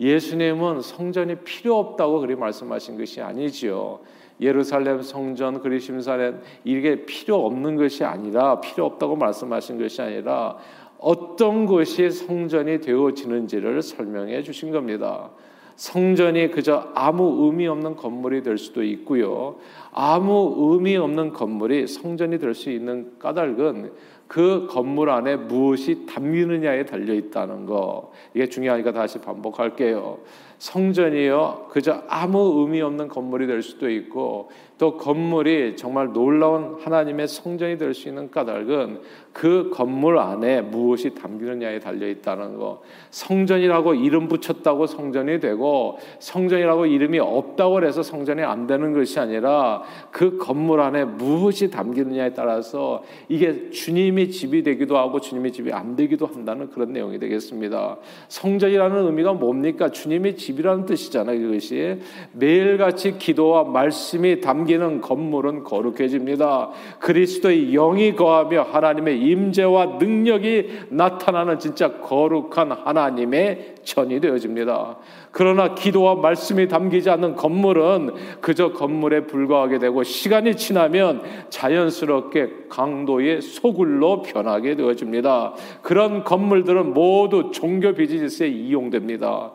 예수님은 0.00 0.82
성전이 0.82 1.36
필요 1.36 1.78
없다고 1.78 2.20
그리 2.20 2.34
말씀하신 2.34 2.98
것이 2.98 3.20
아니지요. 3.20 4.00
예루살렘 4.40 5.02
성전 5.02 5.60
그리심사는 5.60 6.40
이게 6.64 7.04
필요 7.04 7.46
없는 7.46 7.76
것이 7.76 8.04
아니라 8.04 8.60
필요 8.60 8.86
없다고 8.86 9.14
말씀하신 9.14 9.80
것이 9.80 10.02
아니라 10.02 10.58
어떤 11.02 11.66
것이 11.66 12.10
성전이 12.10 12.80
되어지는지를 12.80 13.82
설명해 13.82 14.42
주신 14.44 14.70
겁니다. 14.70 15.30
성전이 15.74 16.50
그저 16.50 16.90
아무 16.94 17.44
의미 17.46 17.66
없는 17.66 17.96
건물이 17.96 18.42
될 18.42 18.56
수도 18.56 18.84
있고요. 18.84 19.56
아무 19.90 20.54
의미 20.58 20.96
없는 20.96 21.32
건물이 21.32 21.88
성전이 21.88 22.38
될 22.38 22.54
수 22.54 22.70
있는 22.70 23.18
까닭은 23.18 23.92
그 24.28 24.66
건물 24.70 25.10
안에 25.10 25.36
무엇이 25.36 26.06
담기느냐에 26.06 26.86
달려 26.86 27.12
있다는 27.12 27.66
거. 27.66 28.12
이게 28.32 28.46
중요하니까 28.46 28.92
다시 28.92 29.18
반복할게요. 29.18 30.20
성전이요. 30.62 31.66
그저 31.70 32.04
아무 32.06 32.60
의미 32.60 32.80
없는 32.82 33.08
건물이 33.08 33.48
될 33.48 33.62
수도 33.62 33.90
있고 33.90 34.48
또 34.78 34.96
건물이 34.96 35.74
정말 35.76 36.12
놀라운 36.12 36.76
하나님의 36.80 37.26
성전이 37.26 37.78
될 37.78 37.94
수 37.94 38.08
있는 38.08 38.30
까닭은 38.30 39.00
그 39.32 39.70
건물 39.72 40.18
안에 40.18 40.60
무엇이 40.60 41.14
담기느냐에 41.14 41.80
달려 41.80 42.08
있다는 42.08 42.58
거. 42.58 42.82
성전이라고 43.10 43.94
이름 43.94 44.28
붙였다고 44.28 44.86
성전이 44.86 45.40
되고 45.40 45.98
성전이라고 46.20 46.86
이름이 46.86 47.18
없다고 47.18 47.84
해서 47.84 48.02
성전이 48.02 48.42
안 48.42 48.66
되는 48.66 48.92
것이 48.92 49.18
아니라 49.18 49.82
그 50.10 50.36
건물 50.38 50.80
안에 50.80 51.04
무엇이 51.04 51.70
담기느냐에 51.70 52.34
따라서 52.34 53.02
이게 53.28 53.70
주님이 53.70 54.30
집이 54.30 54.62
되기도 54.62 54.96
하고 54.96 55.20
주님의 55.20 55.52
집이 55.52 55.72
안 55.72 55.96
되기도 55.96 56.26
한다는 56.26 56.70
그런 56.70 56.92
내용이 56.92 57.18
되겠습니다. 57.18 57.96
성전이라는 58.28 59.06
의미가 59.06 59.32
뭡니까? 59.32 59.90
주님의 59.90 60.36
집 60.36 60.51
이라는 60.58 60.86
뜻이잖아요. 60.86 61.50
이것이 61.50 61.98
매일같이 62.32 63.18
기도와 63.18 63.64
말씀이 63.64 64.40
담기는 64.40 65.00
건물은 65.00 65.64
거룩해집니다. 65.64 66.70
그리스도의 66.98 67.72
영이 67.72 68.16
거하며 68.16 68.62
하나님의 68.62 69.20
임재와 69.20 69.98
능력이 69.98 70.70
나타나는 70.90 71.58
진짜 71.58 72.00
거룩한 72.00 72.72
하나님의 72.72 73.74
전이 73.84 74.20
되어집니다. 74.20 74.98
그러나 75.32 75.74
기도와 75.74 76.14
말씀이 76.16 76.68
담기지 76.68 77.10
않는 77.10 77.36
건물은 77.36 78.10
그저 78.40 78.72
건물에 78.72 79.26
불과하게 79.26 79.78
되고 79.78 80.02
시간이 80.02 80.56
지나면 80.56 81.22
자연스럽게 81.48 82.66
강도의 82.68 83.40
소굴로 83.40 84.22
변하게 84.22 84.76
되어집니다. 84.76 85.54
그런 85.80 86.22
건물들은 86.22 86.92
모두 86.92 87.50
종교 87.50 87.92
비즈니스에 87.94 88.48
이용됩니다. 88.48 89.52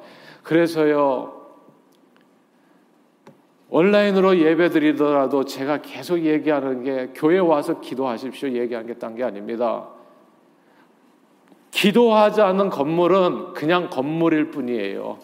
그래서요, 0.48 1.34
온라인으로 3.70 4.38
예배 4.38 4.70
드리더라도 4.70 5.44
제가 5.44 5.82
계속 5.82 6.20
얘기하는 6.20 6.84
게 6.84 7.12
교회 7.13 7.38
와서 7.38 7.82
기도하십시오 7.82 8.51
얘기한 8.51 8.88
게딴 8.88 9.16
게 9.16 9.25
아닙니다. 9.25 9.89
기도하지 11.72 12.42
않는 12.42 12.70
건물은 12.70 13.56
그냥 13.56 13.89
건물일 13.89 14.51
뿐이에요. 14.51 15.18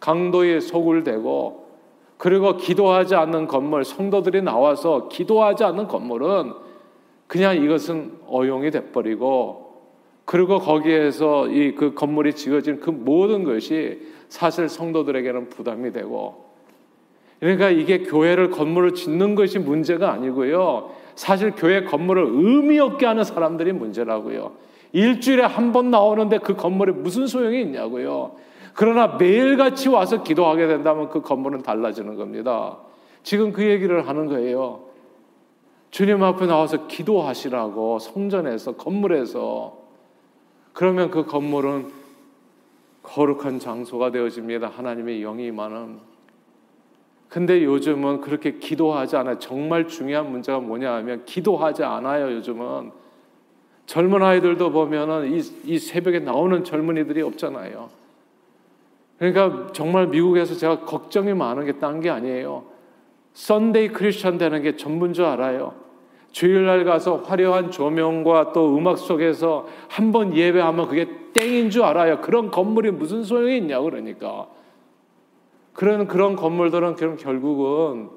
강도에 0.00 0.58
속을 0.58 1.04
대고 1.04 1.68
그리고 2.16 2.56
기도하지 2.56 3.14
않는 3.14 3.46
건물 3.46 3.84
성도들이 3.84 4.42
나와서 4.42 5.06
기도하지 5.06 5.62
않는 5.62 5.86
건물은 5.86 6.52
그냥 7.28 7.62
이것은 7.62 8.18
어용이 8.26 8.72
돼버리고 8.72 9.64
그리고 10.24 10.58
거기에서 10.58 11.46
이 11.48 11.76
그 11.76 11.94
건물이 11.94 12.34
지어진 12.34 12.80
그 12.80 12.90
모든 12.90 13.44
것이 13.44 14.14
사실 14.34 14.68
성도들에게는 14.68 15.48
부담이 15.48 15.92
되고 15.92 16.46
그러니까 17.38 17.70
이게 17.70 18.00
교회를 18.00 18.50
건물을 18.50 18.94
짓는 18.94 19.36
것이 19.36 19.60
문제가 19.60 20.10
아니고요. 20.10 20.90
사실 21.14 21.52
교회 21.52 21.84
건물을 21.84 22.26
의미 22.32 22.80
없게 22.80 23.06
하는 23.06 23.22
사람들이 23.22 23.72
문제라고요. 23.72 24.54
일주일에 24.90 25.44
한 25.44 25.70
번 25.70 25.92
나오는데 25.92 26.38
그 26.38 26.56
건물에 26.56 26.90
무슨 26.90 27.28
소용이 27.28 27.60
있냐고요. 27.62 28.32
그러나 28.74 29.06
매일같이 29.06 29.88
와서 29.88 30.24
기도하게 30.24 30.66
된다면 30.66 31.10
그 31.10 31.20
건물은 31.20 31.62
달라지는 31.62 32.16
겁니다. 32.16 32.78
지금 33.22 33.52
그 33.52 33.64
얘기를 33.64 34.08
하는 34.08 34.26
거예요. 34.26 34.86
주님 35.92 36.24
앞에 36.24 36.46
나와서 36.46 36.88
기도하시라고 36.88 38.00
성전에서 38.00 38.72
건물에서 38.74 39.78
그러면 40.72 41.12
그 41.12 41.24
건물은 41.24 42.03
거룩한 43.04 43.60
장소가 43.60 44.10
되어집니다. 44.10 44.66
하나님의 44.68 45.20
영이 45.20 45.46
임하는 45.46 45.98
근데 47.28 47.64
요즘은 47.64 48.20
그렇게 48.20 48.58
기도하지 48.58 49.16
않아요. 49.16 49.38
정말 49.38 49.88
중요한 49.88 50.30
문제가 50.30 50.60
뭐냐 50.60 50.92
하면 50.94 51.24
기도하지 51.24 51.82
않아요, 51.82 52.32
요즘은. 52.36 52.92
젊은 53.86 54.22
아이들도 54.22 54.70
보면은 54.70 55.32
이, 55.32 55.40
이 55.64 55.78
새벽에 55.78 56.20
나오는 56.20 56.62
젊은이들이 56.64 57.22
없잖아요. 57.22 57.90
그러니까 59.18 59.72
정말 59.72 60.06
미국에서 60.08 60.54
제가 60.54 60.80
걱정이 60.80 61.34
많은 61.34 61.66
게 61.66 61.72
딴 61.78 62.00
게 62.00 62.10
아니에요. 62.10 62.64
Sunday 63.34 63.88
Christian 63.88 64.38
되는 64.38 64.62
게 64.62 64.76
전부인 64.76 65.12
줄 65.12 65.24
알아요. 65.24 65.74
주일날 66.34 66.84
가서 66.84 67.18
화려한 67.18 67.70
조명과 67.70 68.52
또 68.52 68.76
음악 68.76 68.98
속에서 68.98 69.68
한 69.88 70.10
번 70.10 70.36
예배하면 70.36 70.88
그게 70.88 71.08
땡인 71.32 71.70
줄 71.70 71.84
알아요. 71.84 72.20
그런 72.20 72.50
건물이 72.50 72.90
무슨 72.90 73.22
소용이 73.22 73.58
있냐 73.58 73.80
그러니까. 73.80 74.48
그런 75.72 76.08
그런 76.08 76.34
건물들은 76.34 76.96
그럼 76.96 77.16
결국은 77.16 78.10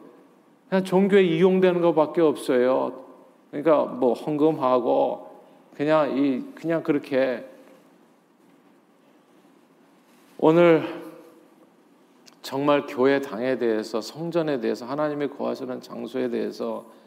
그냥 0.68 0.84
종교에 0.84 1.24
이용되는 1.24 1.80
것밖에 1.82 2.22
없어요. 2.22 3.04
그러니까 3.52 3.86
뭐 3.86 4.14
헌금하고 4.14 5.30
그냥 5.76 6.18
이 6.18 6.44
그냥 6.56 6.82
그렇게 6.82 7.46
오늘 10.40 10.84
정말 12.42 12.88
교회 12.88 13.22
당에 13.22 13.60
대해서 13.60 14.02
성전에 14.02 14.60
대해서 14.60 14.88
하나님이 14.88 15.28
거하시는 15.28 15.82
장소에 15.82 16.30
대해서 16.30 16.98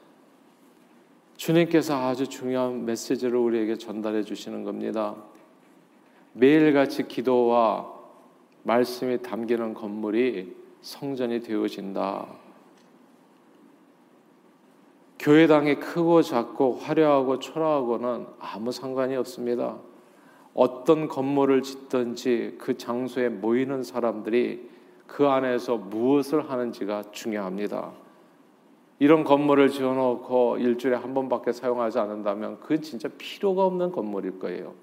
주님께서 1.40 1.96
아주 1.96 2.28
중요한 2.28 2.84
메시지를 2.84 3.36
우리에게 3.36 3.78
전달해 3.78 4.22
주시는 4.24 4.62
겁니다. 4.62 5.16
매일같이 6.34 7.08
기도와 7.08 7.90
말씀이 8.62 9.22
담기는 9.22 9.72
건물이 9.72 10.54
성전이 10.82 11.40
되어진다. 11.40 12.26
교회당이 15.18 15.76
크고 15.76 16.20
작고 16.20 16.74
화려하고 16.74 17.38
초라하고는 17.38 18.26
아무 18.38 18.70
상관이 18.70 19.16
없습니다. 19.16 19.78
어떤 20.52 21.08
건물을 21.08 21.62
짓든지 21.62 22.56
그 22.58 22.76
장소에 22.76 23.30
모이는 23.30 23.82
사람들이 23.82 24.68
그 25.06 25.26
안에서 25.26 25.78
무엇을 25.78 26.50
하는지가 26.50 27.04
중요합니다. 27.12 28.09
이런 29.00 29.24
건물을 29.24 29.70
지어놓고 29.70 30.58
일주일에 30.58 30.94
한 30.94 31.14
번밖에 31.14 31.52
사용하지 31.52 31.98
않는다면 31.98 32.60
그 32.60 32.80
진짜 32.82 33.08
필요가 33.16 33.64
없는 33.64 33.92
건물일 33.92 34.38
거예요. 34.38 34.74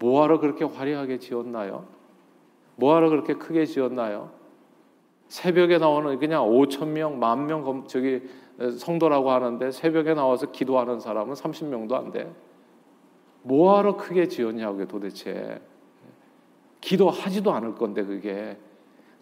뭐하러 0.00 0.40
그렇게 0.40 0.64
화려하게 0.64 1.18
지었나요? 1.18 1.84
뭐하러 2.74 3.08
그렇게 3.08 3.34
크게 3.34 3.64
지었나요? 3.64 4.30
새벽에 5.28 5.78
나오는 5.78 6.18
그냥 6.18 6.44
5천 6.44 6.88
명, 6.88 7.20
만 7.20 7.46
명 7.46 7.84
저기 7.86 8.22
성도라고 8.78 9.30
하는데 9.30 9.70
새벽에 9.70 10.12
나와서 10.14 10.50
기도하는 10.50 10.98
사람은 10.98 11.34
30명도 11.34 11.92
안 11.92 12.10
돼. 12.10 12.30
뭐하러 13.42 13.96
크게 13.96 14.26
지었냐고요, 14.26 14.88
도대체. 14.88 15.60
기도하지도 16.80 17.52
않을 17.52 17.76
건데 17.76 18.04
그게. 18.04 18.58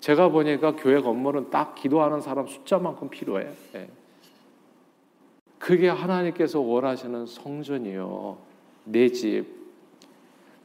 제가 0.01 0.31
보니까 0.31 0.77
교회 0.77 1.03
건물은 1.03 1.51
딱 1.51 1.75
기도하는 1.75 2.23
사람 2.23 2.47
숫자만큼 2.47 3.11
필요해. 3.11 3.47
예. 3.75 4.00
그게 5.61 5.89
하나님께서 5.89 6.59
원하시는 6.59 7.27
성전이요. 7.27 8.39
내 8.85 9.11
집, 9.11 9.45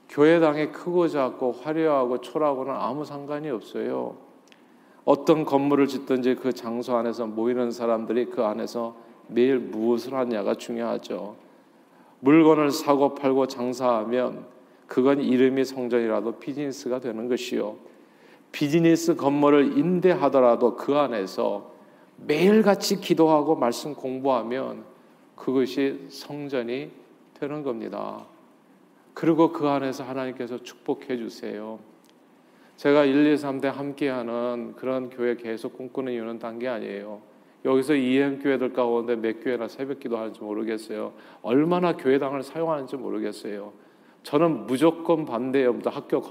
교회당에 0.08 0.70
크고 0.70 1.10
작고 1.10 1.52
화려하고 1.52 2.22
초라하고는 2.22 2.74
아무 2.74 3.04
상관이 3.04 3.50
없어요. 3.50 4.16
어떤 5.04 5.44
건물을 5.44 5.88
짓든지 5.88 6.36
그 6.36 6.54
장소 6.54 6.96
안에서 6.96 7.28
모이는 7.28 7.72
사람들이 7.72 8.28
그 8.28 8.44
안에서 8.44 8.96
매일 9.28 9.60
무엇을 9.60 10.14
하냐가 10.14 10.56
중요하죠. 10.56 11.36
물건을 12.22 12.72
사고 12.72 13.16
팔고 13.16 13.48
장사하면 13.48 14.46
그건 14.88 15.20
이름이 15.20 15.66
성전이라도 15.66 16.40
비즈니스가 16.40 17.02
되는 17.02 17.28
것이요. 17.28 17.76
비즈니스 18.54 19.16
건물을 19.16 19.78
임대하더라도 19.78 20.78
그 20.78 20.96
안에서 20.96 21.75
매일같이 22.18 23.00
기도하고 23.02 23.56
말씀 23.56 23.94
공부하면 23.94 24.84
그것이 25.36 26.08
성전이 26.10 26.92
되는 27.40 27.64
겁니다. 27.64 28.26
그리고 29.14 29.52
그 29.52 29.68
안에서 29.68 30.04
하나님께서 30.04 30.64
축복해 30.64 31.18
주세요. 31.18 31.80
제가 32.78 33.06
1, 33.06 33.28
2, 33.28 33.36
3대 33.36 33.66
함께하는 33.66 34.74
그런 34.76 35.10
교회 35.10 35.36
계속 35.36 35.78
꿈꾸는 35.78 36.14
이유는 36.14 36.40
단 36.40 36.60
게 36.60 36.68
아니에요. 36.68 37.22
여기서 37.64 37.96
EM 37.96 38.40
교회들 38.40 38.74
가운데 38.74 39.16
몇 39.16 39.42
교회나 39.44 39.68
새벽 39.68 40.00
기도하는지 40.00 40.42
모르겠어요. 40.42 41.14
얼마나 41.42 41.96
교회당을 41.98 42.44
사용하는지 42.44 42.96
모르겠어요. 42.98 43.74
저는 44.24 44.68
무조건 44.68 45.26
반대예요. 45.26 45.80
학교 45.86 46.22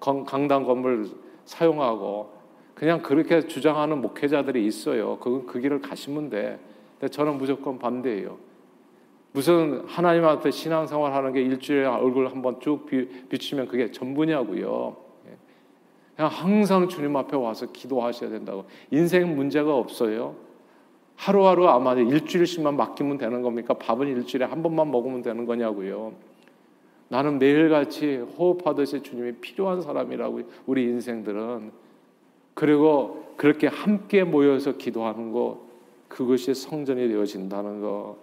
강당 0.00 0.64
건물 0.64 1.10
사용하고 1.44 2.37
그냥 2.78 3.02
그렇게 3.02 3.40
주장하는 3.40 4.00
목회자들이 4.00 4.64
있어요. 4.64 5.18
그건 5.18 5.46
그 5.46 5.58
길을 5.58 5.80
가시면 5.80 6.30
돼. 6.30 6.60
근데 7.00 7.10
저는 7.10 7.36
무조건 7.36 7.76
반대예요. 7.76 8.38
무슨 9.32 9.82
하나님 9.88 10.24
한테 10.24 10.52
신앙생활 10.52 11.12
하는 11.12 11.32
게 11.32 11.42
일주일에 11.42 11.86
얼굴 11.86 12.28
한번 12.28 12.60
쭉 12.60 12.86
비추면 13.28 13.66
그게 13.66 13.90
전부냐고요. 13.90 14.96
예. 15.26 15.36
그냥 16.14 16.30
항상 16.30 16.88
주님 16.88 17.16
앞에 17.16 17.36
와서 17.36 17.66
기도하셔야 17.66 18.30
된다고. 18.30 18.64
인생 18.92 19.34
문제가 19.34 19.74
없어요. 19.74 20.36
하루하루 21.16 21.66
아마 21.66 21.94
일주일씩만 21.94 22.76
맡기면 22.76 23.18
되는 23.18 23.42
겁니까? 23.42 23.74
밥은 23.74 24.06
일주일에 24.06 24.44
한 24.44 24.62
번만 24.62 24.92
먹으면 24.92 25.22
되는 25.22 25.46
거냐고요. 25.46 26.12
나는 27.08 27.40
매일같이 27.40 28.18
호흡하듯이 28.38 29.02
주님이 29.02 29.32
필요한 29.40 29.82
사람이라고 29.82 30.42
우리 30.66 30.84
인생들은 30.84 31.87
그리고 32.58 33.34
그렇게 33.36 33.68
함께 33.68 34.24
모여서 34.24 34.72
기도하는 34.72 35.30
것 35.30 35.58
그것이 36.08 36.54
성전이 36.54 37.06
되어진다는 37.06 37.80
것 37.80 38.16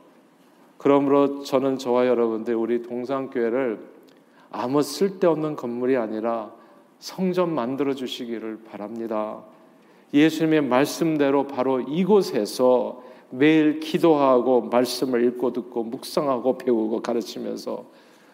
그러므로 0.77 1.41
저는 1.43 1.77
저와 1.77 2.05
여러분들 2.05 2.53
우리 2.53 2.81
동산교회를 2.81 3.79
아무 4.51 4.81
쓸데없는 4.81 5.55
건물이 5.55 5.95
아니라 5.95 6.51
성전 6.99 7.55
만들어 7.55 7.93
주시기를 7.93 8.59
바랍니다. 8.69 9.41
예수님의 10.13 10.63
말씀대로 10.63 11.47
바로 11.47 11.79
이곳에서 11.79 13.03
매일 13.29 13.79
기도하고 13.79 14.63
말씀을 14.63 15.23
읽고 15.27 15.53
듣고 15.53 15.83
묵상하고 15.83 16.57
배우고 16.57 17.01
가르치면서 17.01 17.85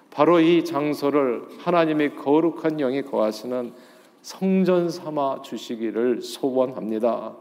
바로 0.10 0.40
이 0.40 0.66
장소를 0.66 1.44
하나님의 1.60 2.16
거룩한 2.16 2.78
영이 2.78 3.04
거하시는 3.04 3.91
성전 4.22 4.90
삼아 4.90 5.42
주시기를 5.42 6.22
소원합니다. 6.22 7.36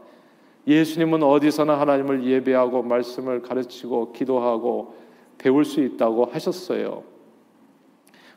예수님은 0.67 1.23
어디서나 1.23 1.79
하나님을 1.79 2.25
예배하고 2.25 2.83
말씀을 2.83 3.41
가르치고 3.41 4.13
기도하고 4.13 4.95
배울 5.37 5.65
수 5.65 5.81
있다고 5.81 6.25
하셨어요. 6.25 7.03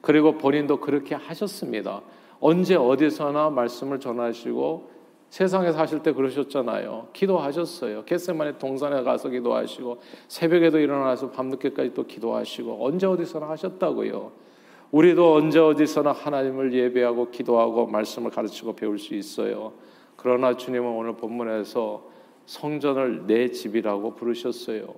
그리고 0.00 0.36
본인도 0.36 0.80
그렇게 0.80 1.14
하셨습니다. 1.14 2.02
언제 2.40 2.74
어디서나 2.74 3.50
말씀을 3.50 4.00
전하시고 4.00 4.94
세상에 5.30 5.72
사실 5.72 6.02
때 6.02 6.12
그러셨잖아요. 6.12 7.08
기도하셨어요. 7.12 8.04
겟세만의 8.04 8.58
동산에 8.58 9.02
가서 9.02 9.30
기도하시고 9.30 9.98
새벽에도 10.28 10.78
일어나서 10.78 11.30
밤늦게까지 11.30 11.94
또 11.94 12.06
기도하시고 12.06 12.86
언제 12.86 13.06
어디서나 13.06 13.48
하셨다고요. 13.48 14.43
우리도 14.90 15.34
언제 15.34 15.58
어디서나 15.58 16.12
하나님을 16.12 16.72
예배하고 16.72 17.30
기도하고 17.30 17.86
말씀을 17.86 18.30
가르치고 18.30 18.76
배울 18.76 18.98
수 18.98 19.14
있어요. 19.14 19.72
그러나 20.16 20.56
주님은 20.56 20.86
오늘 20.88 21.16
본문에서 21.16 22.04
성전을 22.46 23.26
내 23.26 23.50
집이라고 23.50 24.14
부르셨어요. 24.14 24.94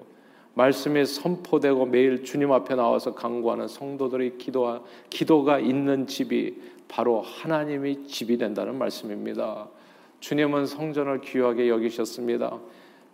말씀이 0.55 1.05
선포되고 1.05 1.87
매일 1.87 2.25
주님 2.25 2.51
앞에 2.51 2.75
나와서 2.75 3.15
강구하는 3.15 3.69
성도들의 3.69 4.39
기도와 4.39 4.83
기도가 5.11 5.59
있는 5.59 6.07
집이 6.07 6.55
바로 6.89 7.21
하나님의 7.21 8.05
집이 8.05 8.39
된다는 8.39 8.79
말씀입니다. 8.79 9.69
주님은 10.21 10.67
성전을 10.67 11.21
귀하게 11.21 11.69
여기셨습니다. 11.69 12.59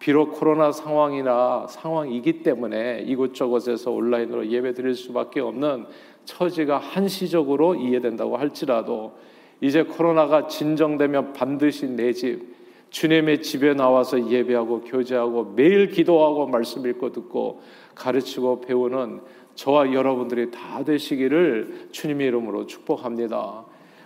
비록 0.03 0.33
코로나 0.33 0.73
상황이나 0.73 1.69
상황이기 1.69 2.43
때문에 2.43 3.05
이곳저곳에서 3.07 3.93
온라인으로 3.93 4.49
예배 4.49 4.75
드릴 4.75 4.97
수밖에 4.97 5.39
없는 5.39 5.87
처지가 6.25 6.79
한시적으로 6.79 7.77
이해된다고 7.77 8.37
할지라도 8.37 9.13
이제 9.61 9.85
코로나가 9.85 10.49
진정되면 10.49 11.35
반드시 11.35 11.87
내 11.87 12.13
집, 12.13 12.53
주님의 12.91 13.43
집에 13.43 13.75
나와서 13.75 14.29
예배하고 14.29 14.81
교제하고 14.81 15.53
매일 15.55 15.87
기도하고 15.87 16.49
말씀 16.49 16.85
읽고 16.85 17.13
듣고 17.13 17.61
가르치고 17.95 18.63
배우는 18.63 19.21
저와 19.55 19.93
여러분들이 19.93 20.51
다 20.51 20.83
되시기를 20.83 21.91
주님의 21.93 22.27
이름으로 22.27 22.67
축복합니다. 22.67 23.65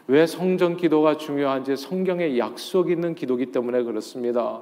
왜 0.08 0.26
성전 0.26 0.76
기도가 0.76 1.16
중요한지 1.16 1.74
성경에 1.74 2.36
약속 2.36 2.90
있는 2.90 3.14
기도기 3.14 3.46
때문에 3.46 3.82
그렇습니다. 3.82 4.60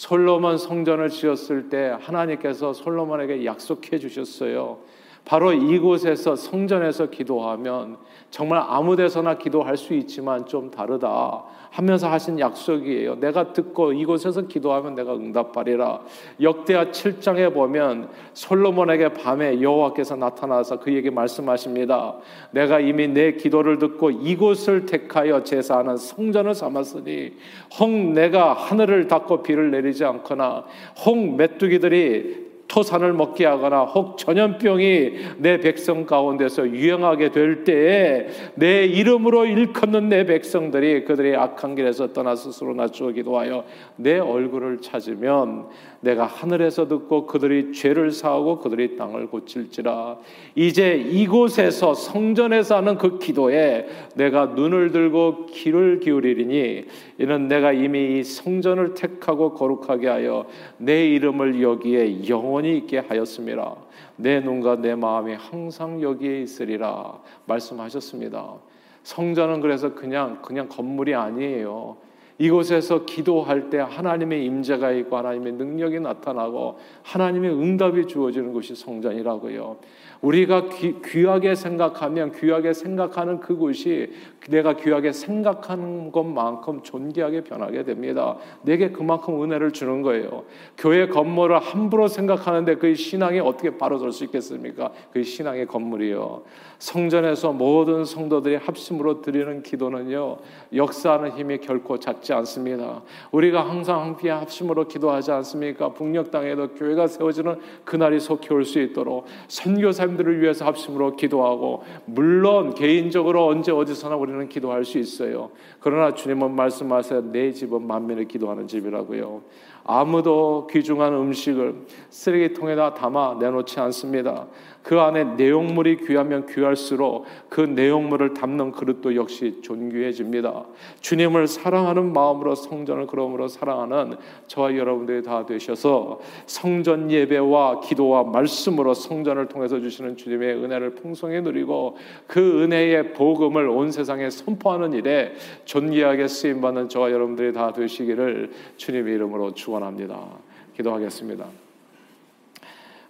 솔로몬 0.00 0.56
성전을 0.56 1.10
지었을 1.10 1.68
때 1.68 1.94
하나님께서 2.00 2.72
솔로몬에게 2.72 3.44
약속해 3.44 3.98
주셨어요. 3.98 4.78
바로 5.24 5.52
이곳에서 5.52 6.34
성전에서 6.34 7.10
기도하면 7.10 7.98
정말 8.30 8.62
아무 8.66 8.96
데서나 8.96 9.38
기도할 9.38 9.76
수 9.76 9.94
있지만 9.94 10.46
좀 10.46 10.70
다르다 10.70 11.44
하면서 11.70 12.08
하신 12.08 12.38
약속이에요. 12.40 13.20
내가 13.20 13.52
듣고 13.52 13.92
이곳에서 13.92 14.42
기도하면 14.42 14.94
내가 14.94 15.14
응답하리라. 15.14 16.00
역대하 16.40 16.86
7장에 16.86 17.54
보면 17.54 18.08
솔로몬에게 18.32 19.14
밤에 19.14 19.60
여호와께서 19.60 20.16
나타나서 20.16 20.80
그에게 20.80 21.10
말씀하십니다. 21.10 22.16
내가 22.50 22.80
이미 22.80 23.06
내 23.06 23.34
기도를 23.34 23.78
듣고 23.78 24.10
이곳을 24.10 24.86
택하여 24.86 25.44
제사하는 25.44 25.96
성전을 25.96 26.54
삼았으니 26.54 27.32
혹 27.78 27.90
내가 27.90 28.52
하늘을 28.52 29.06
닫고 29.06 29.42
비를 29.42 29.70
내리지 29.70 30.04
않거나 30.04 30.64
혹 31.04 31.36
메뚜기들이 31.36 32.49
토산을 32.70 33.12
먹게 33.12 33.44
하거나 33.46 33.82
혹 33.82 34.16
전염병이 34.16 35.10
내 35.38 35.58
백성 35.58 36.06
가운데서 36.06 36.70
유행하게 36.70 37.32
될 37.32 37.64
때에 37.64 38.28
내 38.54 38.84
이름으로 38.86 39.44
일컫는 39.46 40.08
내 40.08 40.24
백성들이 40.24 41.04
그들의 41.04 41.36
악한 41.36 41.74
길에서 41.74 42.12
떠나 42.12 42.36
스스로 42.36 42.72
낮추어 42.74 43.10
기도하여 43.10 43.64
내 43.96 44.18
얼굴을 44.20 44.78
찾으면 44.80 45.66
내가 46.00 46.24
하늘에서 46.24 46.88
듣고 46.88 47.26
그들이 47.26 47.72
죄를 47.72 48.10
사하고 48.10 48.58
그들이 48.58 48.96
땅을 48.96 49.26
고칠지라. 49.28 50.18
이제 50.54 50.96
이곳에서 50.96 51.94
성전에서 51.94 52.76
하는 52.76 52.96
그 52.96 53.18
기도에 53.18 53.86
내가 54.14 54.46
눈을 54.46 54.92
들고 54.92 55.46
귀를 55.46 56.00
기울이리니 56.00 56.84
이는 57.18 57.48
내가 57.48 57.72
이미 57.72 58.18
이 58.18 58.24
성전을 58.24 58.94
택하고 58.94 59.52
거룩하게 59.52 60.08
하여 60.08 60.46
내 60.78 61.06
이름을 61.08 61.60
여기에 61.60 62.28
영원히 62.28 62.78
있게 62.78 62.98
하였습니다. 62.98 63.76
내 64.16 64.40
눈과 64.40 64.76
내 64.76 64.94
마음이 64.94 65.34
항상 65.34 66.00
여기에 66.00 66.42
있으리라 66.42 67.20
말씀하셨습니다. 67.44 68.54
성전은 69.02 69.60
그래서 69.60 69.94
그냥 69.94 70.40
그냥 70.42 70.68
건물이 70.68 71.14
아니에요 71.14 71.96
이곳에서 72.40 73.04
기도할 73.04 73.68
때 73.68 73.76
하나님의 73.78 74.46
임재가 74.46 74.92
있고 74.92 75.18
하나님의 75.18 75.52
능력이 75.52 76.00
나타나고 76.00 76.78
하나님의 77.02 77.50
응답이 77.50 78.06
주어지는 78.06 78.54
것이 78.54 78.74
성전이라고요. 78.74 79.76
우리가 80.22 80.68
귀, 80.68 81.24
하게 81.24 81.54
생각하면 81.54 82.32
귀하게 82.32 82.72
생각하는 82.72 83.40
그곳이 83.40 84.12
내가 84.48 84.74
귀하게 84.76 85.12
생각하는 85.12 86.12
것만큼 86.12 86.82
존귀하게 86.82 87.42
변하게 87.44 87.84
됩니다. 87.84 88.36
내게 88.62 88.90
그만큼 88.90 89.42
은혜를 89.42 89.72
주는 89.72 90.02
거예요. 90.02 90.44
교회 90.76 91.06
건물을 91.08 91.58
함부로 91.58 92.08
생각하는데 92.08 92.76
그 92.76 92.94
신앙이 92.94 93.40
어떻게 93.40 93.76
바로 93.76 93.98
설 93.98 94.12
수 94.12 94.24
있겠습니까? 94.24 94.90
그 95.12 95.22
신앙의 95.22 95.66
건물이요. 95.66 96.42
성전에서 96.78 97.52
모든 97.52 98.04
성도들이 98.04 98.56
합심으로 98.56 99.22
드리는 99.22 99.62
기도는요, 99.62 100.38
역사하는 100.74 101.32
힘이 101.32 101.58
결코 101.58 101.98
작지 101.98 102.29
않습니다. 102.32 103.02
우리가 103.32 103.68
항상 103.68 104.00
함께 104.00 104.30
합심으로 104.30 104.88
기도하지 104.88 105.30
않습니까? 105.32 105.92
북녘 105.92 106.30
땅에도 106.30 106.68
교회가 106.68 107.06
세워지는 107.06 107.56
그날이 107.84 108.20
속히 108.20 108.52
올 108.54 108.64
수 108.64 108.80
있도록 108.80 109.26
선교사님들을 109.48 110.40
위해서 110.40 110.64
합심으로 110.64 111.16
기도하고, 111.16 111.82
물론 112.04 112.74
개인적으로 112.74 113.46
언제 113.46 113.72
어디서나 113.72 114.16
우리는 114.16 114.48
기도할 114.48 114.84
수 114.84 114.98
있어요. 114.98 115.50
그러나 115.80 116.14
주님은 116.14 116.54
말씀하세요. 116.54 117.32
내 117.32 117.52
집은 117.52 117.86
만민을 117.86 118.28
기도하는 118.28 118.66
집이라고요. 118.66 119.42
아무도 119.84 120.68
귀중한 120.70 121.12
음식을 121.14 121.74
쓰레기통에다 122.10 122.94
담아 122.94 123.36
내놓지 123.40 123.80
않습니다. 123.80 124.46
그 124.82 124.98
안에 124.98 125.24
내용물이 125.36 126.06
귀하면 126.06 126.46
귀할수록 126.46 127.26
그 127.48 127.60
내용물을 127.60 128.32
담는 128.32 128.72
그릇도 128.72 129.14
역시 129.14 129.60
존귀해집니다. 129.62 130.64
주님을 131.00 131.46
사랑하는 131.46 132.12
마음으로 132.12 132.54
성전을 132.54 133.06
그러므로 133.06 133.46
사랑하는 133.46 134.16
저와 134.46 134.76
여러분들이 134.76 135.22
다 135.22 135.44
되셔서 135.44 136.20
성전 136.46 137.10
예배와 137.10 137.80
기도와 137.80 138.24
말씀으로 138.24 138.94
성전을 138.94 139.48
통해서 139.48 139.78
주시는 139.80 140.16
주님의 140.16 140.56
은혜를 140.56 140.94
풍성히 140.94 141.42
누리고 141.42 141.96
그 142.26 142.62
은혜의 142.62 143.12
복음을 143.12 143.68
온 143.68 143.92
세상에 143.92 144.30
선포하는 144.30 144.94
일에 144.94 145.34
존귀하게 145.66 146.26
쓰임 146.26 146.60
받는 146.62 146.88
저와 146.88 147.10
여러분들이 147.10 147.52
다 147.52 147.72
되시기를 147.72 148.50
주님의 148.78 149.14
이름으로 149.14 149.52
축 149.54 149.69
원합니다. 149.70 150.38
기도하겠습니다. 150.76 151.46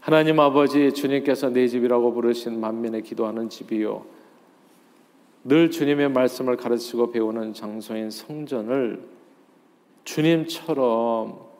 하나님 0.00 0.40
아버지 0.40 0.92
주님께서 0.92 1.50
내 1.50 1.68
집이라고 1.68 2.12
부르신 2.12 2.58
만민의 2.60 3.02
기도하는 3.02 3.48
집이요. 3.48 4.04
늘 5.44 5.70
주님의 5.70 6.10
말씀을 6.10 6.56
가르치고 6.56 7.12
배우는 7.12 7.54
장소인 7.54 8.10
성전을 8.10 9.02
주님처럼 10.04 11.50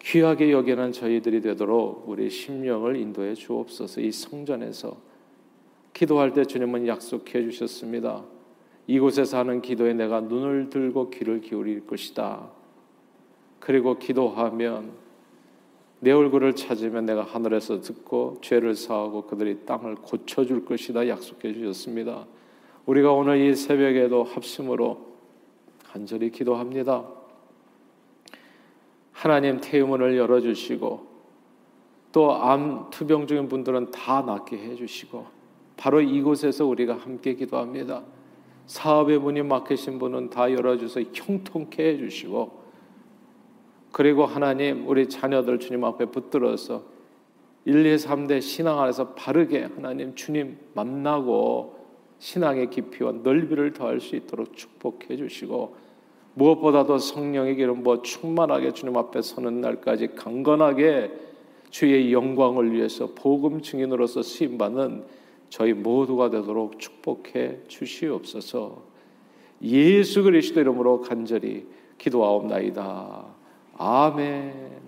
귀하게 0.00 0.52
여기는 0.52 0.92
저희들이 0.92 1.40
되도록 1.40 2.04
우리 2.06 2.28
심령을 2.28 2.96
인도해 2.96 3.34
주옵소서. 3.34 4.00
이 4.02 4.12
성전에서 4.12 4.96
기도할 5.94 6.32
때 6.32 6.44
주님은 6.44 6.86
약속해 6.86 7.42
주셨습니다. 7.42 8.22
이곳에서 8.86 9.38
하는 9.38 9.62
기도에 9.62 9.94
내가 9.94 10.20
눈을 10.20 10.70
들고 10.70 11.10
귀를 11.10 11.40
기울일 11.40 11.86
것이다. 11.86 12.48
그리고 13.60 13.98
기도하면 13.98 14.92
내 16.00 16.12
얼굴을 16.12 16.54
찾으면 16.54 17.06
내가 17.06 17.22
하늘에서 17.22 17.80
듣고 17.80 18.38
죄를 18.42 18.74
사하고 18.74 19.22
그들이 19.22 19.64
땅을 19.64 19.96
고쳐줄 19.96 20.66
것이다 20.66 21.08
약속해 21.08 21.54
주셨습니다. 21.54 22.26
우리가 22.84 23.12
오늘 23.12 23.40
이 23.40 23.54
새벽에도 23.54 24.24
합심으로 24.24 25.14
간절히 25.86 26.30
기도합니다. 26.30 27.08
하나님 29.12 29.60
태음문을 29.60 30.18
열어주시고 30.18 31.14
또 32.12 32.30
암 32.32 32.90
투병 32.90 33.26
중인 33.26 33.48
분들은 33.48 33.90
다 33.90 34.22
낫게 34.22 34.56
해주시고 34.58 35.26
바로 35.76 36.00
이곳에서 36.00 36.66
우리가 36.66 36.96
함께 36.96 37.34
기도합니다. 37.34 38.02
사업의 38.66 39.18
문이 39.18 39.42
막히신 39.42 39.98
분은 39.98 40.30
다 40.30 40.50
열어주서 40.50 41.02
형통케 41.12 41.82
해주시고 41.82 42.64
그리고 43.92 44.26
하나님 44.26 44.88
우리 44.88 45.08
자녀들 45.08 45.60
주님 45.60 45.84
앞에 45.84 46.06
붙들어서 46.06 46.82
1, 47.66 47.86
2, 47.86 47.96
3대 47.96 48.40
신앙 48.40 48.80
안에서 48.80 49.14
바르게 49.14 49.68
하나님 49.74 50.14
주님 50.14 50.58
만나고 50.74 51.84
신앙의 52.18 52.70
깊이와 52.70 53.12
넓이를 53.22 53.72
더할 53.72 54.00
수 54.00 54.16
있도록 54.16 54.56
축복해 54.56 55.16
주시고 55.16 55.76
무엇보다도 56.34 56.98
성령의 56.98 57.56
기름 57.56 57.82
뭐 57.82 58.02
충만하게 58.02 58.72
주님 58.72 58.96
앞에 58.96 59.22
서는 59.22 59.60
날까지 59.60 60.16
강건하게 60.16 61.12
주의 61.70 62.12
영광을 62.12 62.72
위해서 62.72 63.10
복음 63.14 63.60
증인으로서 63.60 64.22
쓰임 64.22 64.58
받는 64.58 65.04
저희 65.54 65.72
모두가 65.72 66.30
되도록 66.30 66.80
축복해 66.80 67.60
주시옵소서. 67.68 68.82
예수 69.62 70.24
그리스도 70.24 70.60
이름으로 70.60 71.00
간절히 71.00 71.68
기도하옵나이다. 71.96 73.24
아멘. 73.78 74.84